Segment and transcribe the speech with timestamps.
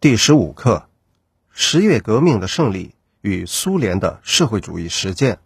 [0.00, 0.88] 第十五课：
[1.50, 5.40] 十月革命的胜利与苏联的社会主义实践。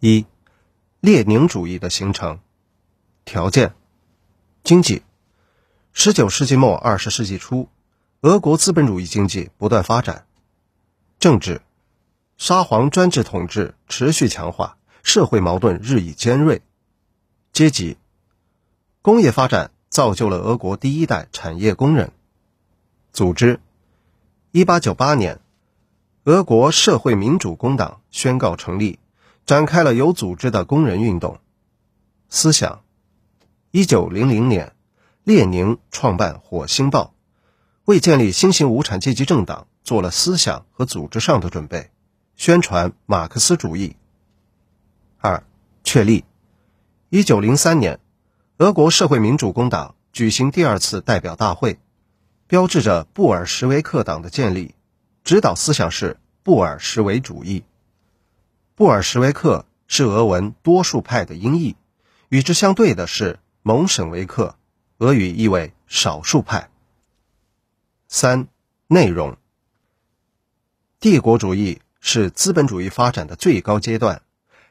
[0.00, 0.26] 一、
[0.98, 2.40] 列宁主义的形成
[3.24, 3.72] 条件：
[4.64, 5.04] 经济。
[5.92, 7.68] 十九世纪末二十世纪初，
[8.22, 10.24] 俄国资本主义经济不断发展；
[11.20, 11.62] 政治，
[12.36, 16.58] 沙皇专制统治持续强化，社会矛盾日益尖锐；
[17.52, 17.98] 阶级，
[19.00, 22.10] 工业发展造就了俄国第一代产业工人。
[23.14, 23.60] 组织，
[24.50, 25.38] 一八九八年，
[26.24, 28.98] 俄国社会民主工党宣告成立，
[29.46, 31.38] 展开了有组织的工人运动。
[32.28, 32.82] 思想，
[33.70, 34.74] 一九零零年，
[35.22, 37.14] 列宁创办《火星报》，
[37.84, 41.92] 为建立新型无产阶级政党做了思想和组织上的准备，
[42.34, 43.94] 宣传马克思主义。
[45.18, 45.44] 二，
[45.84, 46.24] 确立，
[47.10, 48.00] 一九零三年，
[48.58, 51.78] 俄国社会民主工党举行第二次代表大会。
[52.46, 54.74] 标志着布尔什维克党的建立，
[55.24, 57.64] 指导思想是布尔什维主义。
[58.74, 61.74] 布尔什维克是俄文多数派的音译，
[62.28, 64.56] 与之相对的是蒙什维克，
[64.98, 66.68] 俄语意为少数派。
[68.08, 68.46] 三、
[68.88, 69.38] 内容。
[71.00, 74.20] 帝国主义是资本主义发展的最高阶段，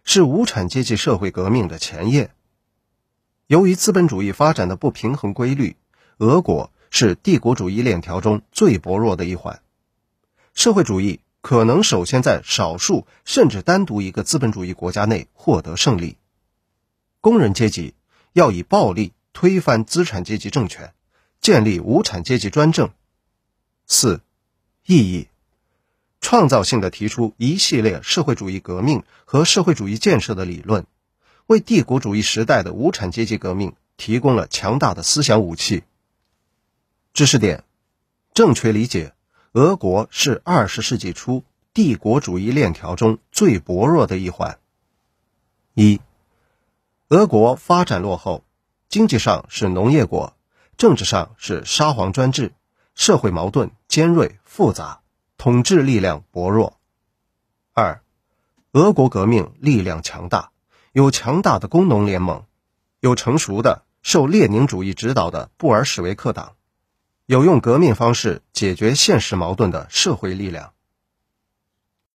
[0.04, 2.32] 是无产阶级社会革命的前夜。
[3.48, 5.76] 由于资本主义发展的不平衡规律，
[6.20, 6.70] 俄国。
[6.96, 9.64] 是帝国主义链条中最薄弱的一环。
[10.54, 16.18] 社会主义可能首先在少数甚至单独一个资本主义国家内获得胜利。
[17.20, 17.96] 工人阶级
[18.32, 20.94] 要以暴力推翻资产阶级政权，
[21.42, 22.92] 建立无产阶级专政。
[23.88, 24.22] 四、
[24.86, 25.28] 意义：
[26.22, 30.86] 创造性的提出一系列社会主义革命和社会主义建设的理论，
[31.48, 35.82] 为帝国主义时代的无产阶级革命提供了强大的思想武器。
[37.14, 37.64] 知识点：
[38.34, 39.14] 正确理解，
[39.52, 44.58] 俄国是二十世纪初帝国主义链条中最薄弱的一环。
[45.76, 46.02] 一，
[47.10, 48.44] 俄国发展落后，
[48.90, 50.36] 经济上是农业国，
[50.76, 52.52] 政治上是沙皇专制，
[52.96, 55.02] 社会矛盾尖锐复杂，
[55.38, 56.80] 统治力量薄弱。
[57.74, 58.02] 二，
[58.72, 60.50] 俄国革命力量强大，
[60.94, 62.48] 有强大的工农联盟，
[63.02, 66.56] 有成熟的受列宁主义指导的布尔什维克党。
[67.34, 70.74] 有用革命方式解决现实矛盾的社会力量。